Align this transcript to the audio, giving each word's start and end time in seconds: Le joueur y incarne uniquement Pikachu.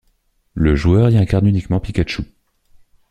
Le 0.55 0.75
joueur 0.75 1.11
y 1.11 1.17
incarne 1.19 1.45
uniquement 1.45 1.79
Pikachu. 1.79 2.23